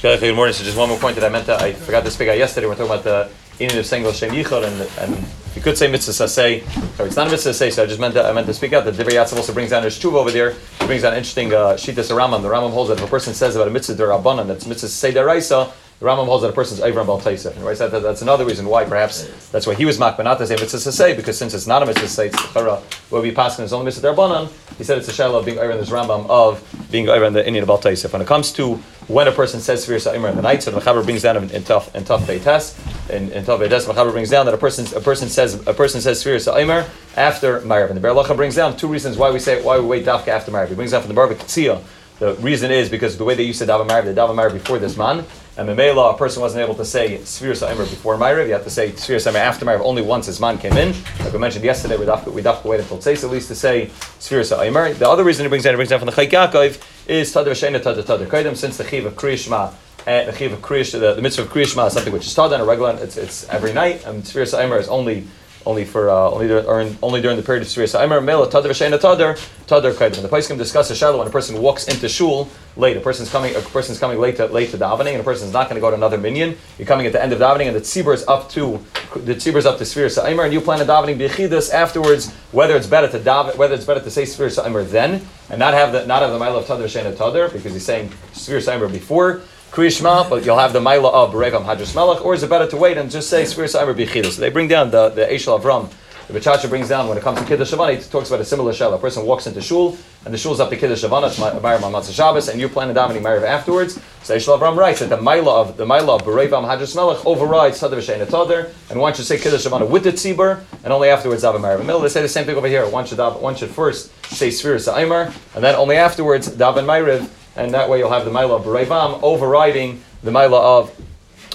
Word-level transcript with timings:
Good 0.00 0.36
morning. 0.36 0.54
So 0.54 0.62
just 0.62 0.76
one 0.76 0.88
more 0.88 0.98
point 0.98 1.16
that 1.16 1.24
I 1.24 1.28
meant 1.28 1.46
to, 1.46 1.56
I 1.56 1.72
forgot 1.72 2.04
to 2.04 2.10
speak 2.12 2.28
out 2.28 2.38
yesterday. 2.38 2.68
We're 2.68 2.76
talking 2.76 2.92
about 2.92 3.02
the 3.02 3.28
inyan 3.58 3.80
of 3.80 3.84
saying 3.84 4.04
Shem 4.12 4.30
Yichud, 4.30 4.64
and, 4.64 5.12
and 5.12 5.26
you 5.56 5.60
could 5.60 5.76
say 5.76 5.90
mitzvah 5.90 6.28
say. 6.28 6.60
Sorry, 6.60 7.08
it's 7.08 7.16
not 7.16 7.26
a 7.26 7.30
mitzvah 7.32 7.52
say. 7.52 7.70
So 7.70 7.82
I 7.82 7.86
just 7.86 7.98
meant 7.98 8.14
to, 8.14 8.24
I 8.24 8.30
meant 8.32 8.46
to 8.46 8.54
speak 8.54 8.72
out. 8.74 8.84
The 8.84 8.92
Divrei 8.92 9.14
Yatziv 9.14 9.38
also 9.38 9.52
brings 9.52 9.70
down 9.70 9.82
his 9.82 9.98
tshuva 9.98 10.14
over 10.14 10.30
there. 10.30 10.52
He 10.52 10.86
brings 10.86 11.02
down 11.02 11.14
interesting 11.14 11.52
uh, 11.52 11.74
shitas 11.74 12.16
Rambam. 12.16 12.42
The 12.42 12.48
Rambam 12.48 12.70
holds 12.70 12.90
that 12.90 12.98
if 12.98 13.04
a 13.04 13.10
person 13.10 13.34
says 13.34 13.56
about 13.56 13.66
a 13.66 13.72
mitzvah 13.72 14.00
derabanan, 14.00 14.46
that's 14.46 14.66
mitzvah 14.66 14.86
say 14.86 15.12
deraisa. 15.12 15.72
The 15.98 16.06
Rambam 16.06 16.26
holds 16.26 16.42
that 16.42 16.50
a 16.50 16.52
person's 16.52 16.78
Avram 16.78 17.06
Bal 17.06 17.20
Taisif. 17.20 17.56
And 17.56 17.64
right, 17.64 17.76
that, 17.76 17.90
that's 17.90 18.22
another 18.22 18.44
reason 18.44 18.66
why, 18.68 18.84
perhaps, 18.84 19.48
that's 19.48 19.66
why 19.66 19.74
he 19.74 19.84
was 19.84 19.98
makba 19.98 20.22
not 20.22 20.38
to 20.38 20.46
say 20.46 20.54
mitzvah 20.54 20.92
say, 20.92 21.16
because 21.16 21.36
since 21.36 21.54
it's 21.54 21.66
not 21.66 21.82
a 21.82 21.86
mitzvah 21.86 22.06
say, 22.06 22.28
it's 22.28 22.52
chara, 22.52 22.80
will 23.10 23.22
be 23.22 23.32
passing 23.32 23.64
his 23.64 23.72
only 23.72 23.86
mitzvah 23.86 24.06
derbanan, 24.06 24.48
he 24.78 24.84
said 24.84 24.96
it's 24.96 25.18
a 25.18 25.26
of 25.26 25.44
being 25.44 25.58
in 25.58 25.70
this 25.70 25.90
Rambam 25.90 26.24
of 26.30 26.62
being 26.92 27.08
in 27.08 27.32
the 27.32 27.42
inyan 27.42 27.66
Bal 27.66 27.78
Taisif. 27.78 28.12
When 28.12 28.22
it 28.22 28.28
comes 28.28 28.52
to 28.52 28.80
when 29.08 29.26
a 29.26 29.32
person 29.32 29.60
says 29.60 29.86
Sfir 29.86 30.00
Sa'imer 30.00 30.32
the 30.32 30.42
night, 30.42 30.62
so 30.62 30.70
the 30.70 30.80
Mechaber 30.80 31.02
brings 31.02 31.22
down 31.22 31.36
in, 31.50 31.64
tough 31.64 31.94
in 31.94 32.04
tough 32.04 32.26
Beites, 32.26 32.78
in, 33.10 33.32
in 33.32 33.44
tough 33.44 33.60
Beites, 33.60 33.86
Mechaber 33.86 34.12
brings 34.12 34.30
down 34.30 34.44
that 34.46 34.54
a 34.54 34.58
person 34.58 34.86
a 34.96 35.00
person 35.00 35.28
says 35.28 35.54
a 35.66 35.74
person 35.74 36.00
says 36.00 36.22
Sfir 36.22 36.40
Sa'imer 36.40 36.88
after 37.16 37.60
Ma'ariv. 37.62 37.90
And 37.90 37.96
the 38.00 38.06
Biur 38.06 38.22
Halacha 38.22 38.36
brings 38.36 38.54
down 38.54 38.76
two 38.76 38.86
reasons 38.86 39.16
why 39.16 39.30
we 39.30 39.38
say 39.38 39.62
why 39.62 39.78
we 39.78 39.86
wait 39.86 40.04
Dafka 40.04 40.28
after 40.28 40.52
Ma'ariv. 40.52 40.68
He 40.68 40.74
brings 40.74 40.90
down 40.92 41.02
from 41.02 41.14
the 41.14 41.20
Barbik 41.20 41.38
Tzia. 41.38 41.82
The 42.18 42.34
reason 42.34 42.72
is 42.72 42.88
because 42.88 43.16
the 43.16 43.24
way 43.24 43.34
they 43.36 43.44
used 43.44 43.60
to 43.60 43.66
daven 43.66 43.88
Ma'ariv, 43.88 44.04
they 44.04 44.14
daven 44.14 44.34
Ma'ariv 44.34 44.52
before 44.52 44.78
this 44.78 44.96
man, 44.96 45.24
and 45.56 45.68
Memela, 45.68 46.12
a 46.14 46.18
person 46.18 46.42
wasn't 46.42 46.62
able 46.62 46.74
to 46.74 46.84
say 46.84 47.18
Sfir 47.18 47.56
Sa'imer 47.56 47.84
before 47.84 48.16
Ma'ariv, 48.16 48.48
you 48.48 48.52
have 48.52 48.64
to 48.64 48.70
say 48.70 48.90
Sfir 48.90 49.20
Sa'imer 49.20 49.38
after 49.38 49.64
Ma'ariv 49.64 49.80
only 49.80 50.02
once 50.02 50.26
his 50.26 50.40
man 50.40 50.58
came 50.58 50.72
in. 50.72 50.94
Like 51.20 51.32
we 51.32 51.38
mentioned 51.38 51.64
yesterday, 51.64 51.96
we 51.96 52.04
have 52.06 52.26
we 52.26 52.42
to 52.42 52.60
wait 52.64 52.80
until 52.80 52.98
Tzeis 52.98 53.24
at 53.24 53.30
least 53.30 53.48
to 53.48 53.54
say 53.54 53.86
Sfir 54.18 54.44
Sa'imer. 54.44 54.94
The 54.94 55.08
other 55.08 55.24
reason 55.24 55.44
he 55.44 55.48
brings 55.48 55.64
down, 55.64 55.74
he 55.74 55.76
brings 55.76 55.90
down 55.90 56.00
from 56.00 56.06
the 56.06 56.12
Chayk 56.12 56.30
Yaakov 56.30 56.82
is 57.08 57.34
Tadr 57.34 57.50
Shena 57.50 57.80
Tadr 57.80 58.02
Tadr 58.02 58.26
Kaidim, 58.26 58.56
since 58.56 58.76
the 58.76 58.84
Chiv 58.84 59.06
of 59.06 59.14
Kriyishma 59.14 59.74
and 60.06 60.28
the 60.28 60.32
chiv 60.32 60.52
of 60.52 60.60
kriyish, 60.60 60.92
the, 60.92 61.14
the 61.14 61.20
mitzvah 61.20 61.42
of 61.42 61.48
kriyishma 61.50 61.86
is 61.86 61.92
something 61.92 62.12
which 62.12 62.26
is 62.26 62.34
taught 62.34 62.52
on 62.52 62.60
a 62.60 62.64
regular. 62.64 62.96
It's, 63.00 63.18
it's 63.18 63.46
every 63.48 63.74
night, 63.74 64.06
and 64.06 64.22
Sfir 64.22 64.48
Sa'imer 64.48 64.78
is 64.78 64.88
only 64.88 65.26
only 65.68 65.84
for 65.84 66.08
uh, 66.08 66.30
only 66.30 66.48
during, 66.48 66.96
only 67.02 67.20
during 67.20 67.36
the 67.36 67.42
period 67.42 67.62
of 67.62 67.68
Sfir 67.68 67.86
Sa'imer. 67.86 68.22
Mela 68.22 68.50
Tadr 68.50 68.70
Shena 68.70 68.98
Tadr 68.98 69.36
Tadr 69.66 69.92
Kaidim. 69.92 70.22
The 70.22 70.28
Paiskim 70.28 70.56
discuss 70.56 70.90
a 70.90 70.96
shallow 70.96 71.18
when 71.18 71.28
a 71.28 71.30
person 71.30 71.60
walks 71.60 71.86
into 71.88 72.08
shul 72.08 72.48
late. 72.76 72.96
A 72.96 73.00
person's 73.00 73.30
coming 73.30 73.54
a 73.54 73.60
person's 73.60 73.98
coming 73.98 74.18
late 74.18 74.36
to 74.38 74.46
late 74.46 74.70
to 74.70 74.78
davening, 74.78 75.12
and 75.12 75.20
a 75.20 75.24
person's 75.24 75.52
not 75.52 75.68
going 75.68 75.74
to 75.74 75.80
go 75.82 75.90
to 75.90 75.96
another 75.96 76.16
minyan. 76.16 76.56
You're 76.78 76.86
coming 76.86 77.06
at 77.06 77.12
the 77.12 77.22
end 77.22 77.34
of 77.34 77.38
davening, 77.38 77.66
and 77.66 77.76
the 77.76 77.80
tzibur 77.80 78.14
is 78.14 78.26
up 78.26 78.48
to 78.50 78.82
the 79.14 79.34
tzibur 79.34 79.56
is 79.56 79.66
up 79.66 79.76
to 79.78 79.84
Sfir 79.84 80.10
Sa'imer, 80.10 80.44
and 80.44 80.54
you 80.54 80.62
plan 80.62 80.80
on 80.80 80.86
davening 80.86 81.18
bichidus 81.18 81.70
afterwards. 81.70 82.32
Whether 82.50 82.74
it's 82.74 82.86
better 82.86 83.08
to 83.08 83.18
daven, 83.18 83.56
whether 83.56 83.74
it's 83.74 83.84
better 83.84 84.00
to 84.00 84.10
say 84.10 84.22
Sfir 84.22 84.50
Sa'imer 84.50 84.84
then 84.84 85.20
and 85.50 85.58
not 85.58 85.74
have 85.74 85.92
the 85.92 86.06
not 86.06 86.22
have 86.22 86.32
the 86.32 86.38
mile 86.38 86.56
of 86.56 86.64
Tadr 86.64 86.84
Shena 86.84 87.12
Tadr 87.12 87.52
because 87.52 87.74
he's 87.74 87.84
saying 87.84 88.08
Sfir 88.32 88.62
Sa'imer 88.62 88.88
before. 88.88 89.42
Kriyishma, 89.70 90.28
but 90.28 90.44
you'll 90.44 90.58
have 90.58 90.72
the 90.72 90.80
Maila 90.80 91.12
of 91.12 91.32
Berevam 91.32 91.64
Hadras 91.64 91.94
Melech, 91.94 92.24
or 92.24 92.34
is 92.34 92.42
it 92.42 92.50
better 92.50 92.66
to 92.66 92.76
wait 92.76 92.96
and 92.96 93.10
just 93.10 93.28
say 93.28 93.42
Svir 93.42 93.68
Sa'imer 93.68 93.94
Bichida? 93.94 94.30
So 94.32 94.40
they 94.40 94.50
bring 94.50 94.66
down 94.66 94.90
the, 94.90 95.10
the 95.10 95.26
Eshel 95.26 95.60
Avram. 95.60 95.92
The 96.26 96.38
Bachacha 96.38 96.68
brings 96.68 96.90
down 96.90 97.08
when 97.08 97.16
it 97.16 97.22
comes 97.22 97.38
to 97.38 97.46
Kiddush 97.46 97.72
Levana, 97.72 97.94
he 97.94 98.02
talks 98.02 98.28
about 98.28 98.40
a 98.40 98.44
similar 98.44 98.74
shell. 98.74 98.92
A 98.92 98.98
person 98.98 99.24
walks 99.24 99.46
into 99.46 99.62
shul, 99.62 99.96
and 100.26 100.34
the 100.34 100.36
shul's 100.36 100.60
up 100.60 100.68
to 100.68 100.76
Kiddush 100.76 101.02
Levana, 101.02 101.28
it's 101.28 101.38
Bayram 101.38 101.80
Motzei 101.80 102.14
Shabbos, 102.14 102.48
and 102.48 102.60
you 102.60 102.68
plan 102.68 102.88
to 102.88 102.94
davening 102.94 103.22
Mariv 103.22 103.44
afterwards. 103.44 103.98
So 104.24 104.36
Eshel 104.36 104.58
Avram 104.58 104.76
writes 104.76 105.00
that 105.00 105.08
the 105.08 105.16
Maila 105.16 105.68
of 105.68 105.76
the 105.76 105.86
Maila 105.86 106.20
of 106.20 106.26
Berevam 106.26 106.64
Hadras 106.64 106.94
Melech 106.96 107.24
overrides 107.24 107.80
Tadr 107.80 107.92
V'Shein 107.92 108.26
Tadr, 108.26 108.70
and 108.90 109.00
one 109.00 109.14
should 109.14 109.24
say 109.24 109.38
Kiddush 109.38 109.64
Levana 109.64 109.86
with 109.86 110.04
the 110.04 110.12
Tzibur, 110.12 110.60
and 110.84 110.92
only 110.92 111.08
afterwards 111.08 111.44
daven 111.44 111.60
Mariv. 111.60 111.80
Middle, 111.80 112.00
they 112.00 112.08
say 112.08 112.20
the 112.20 112.28
same 112.28 112.44
thing 112.44 112.56
over 112.56 112.68
here. 112.68 112.86
One 112.88 113.06
should 113.06 113.18
one 113.18 113.54
should 113.54 113.70
first 113.70 114.12
say 114.26 114.48
Svir 114.48 114.78
Sa'imer, 114.78 115.32
and 115.54 115.64
then 115.64 115.76
only 115.76 115.96
afterwards 115.96 116.48
daven 116.48 116.84
Mariv, 116.84 117.30
and 117.58 117.74
that 117.74 117.88
way 117.88 117.98
you'll 117.98 118.10
have 118.10 118.24
the 118.24 118.30
Maila 118.30 118.56
of 118.60 118.64
Berevam 118.64 119.22
overriding 119.22 120.02
the 120.22 120.30
Maila 120.30 120.60
of 120.80 121.00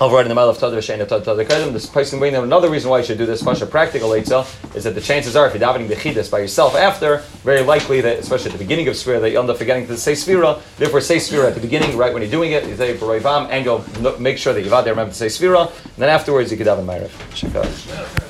overriding 0.00 0.28
the 0.28 0.40
Maila 0.40 0.50
of 0.50 0.58
Tadr 0.58 0.78
Shein 0.78 1.04
Tadr. 1.04 1.72
This 1.72 1.86
person 1.86 2.20
bringing 2.20 2.34
them 2.34 2.44
another 2.44 2.70
reason 2.70 2.88
why 2.88 2.98
you 2.98 3.04
should 3.04 3.18
do 3.18 3.26
this 3.26 3.42
much 3.42 3.60
a 3.62 3.66
practical 3.66 4.10
Eitzah 4.10 4.76
is 4.76 4.84
that 4.84 4.94
the 4.94 5.00
chances 5.00 5.34
are 5.34 5.48
if 5.48 5.54
you're 5.54 5.62
davening 5.62 5.88
Bechidus 5.88 6.30
by 6.30 6.38
yourself 6.38 6.76
after, 6.76 7.18
very 7.42 7.62
likely 7.62 8.00
that 8.00 8.18
especially 8.18 8.52
at 8.52 8.58
the 8.58 8.64
beginning 8.64 8.86
of 8.86 8.94
Sphira 8.94 9.20
that 9.20 9.30
you 9.30 9.40
end 9.40 9.50
up 9.50 9.58
forgetting 9.58 9.86
to 9.88 9.96
say 9.96 10.12
Sphira. 10.12 10.60
Therefore 10.76 11.00
say 11.00 11.16
Sphira 11.16 11.48
at 11.48 11.54
the 11.54 11.60
beginning, 11.60 11.96
right 11.96 12.12
when 12.12 12.22
you're 12.22 12.30
doing 12.30 12.52
it, 12.52 12.66
you 12.66 12.76
say 12.76 12.96
Berevam 12.96 13.48
and 13.50 13.64
go 13.64 13.84
make 14.18 14.38
sure 14.38 14.52
that 14.52 14.62
you've 14.62 14.72
out 14.72 14.84
there 14.84 14.92
remember 14.92 15.12
to 15.12 15.18
say 15.18 15.26
Sphira, 15.26 15.68
and 15.84 15.96
then 15.96 16.08
afterwards 16.08 16.50
you 16.52 16.56
can 16.56 16.66
daven 16.66 16.84
Ma'ariv. 16.84 18.27